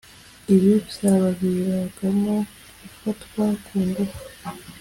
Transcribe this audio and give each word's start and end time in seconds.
Ibi 0.53 0.73
byabaviragamo 0.89 2.35
gufatwa 2.81 3.45
ku 3.65 3.75
ngufu 3.87 4.21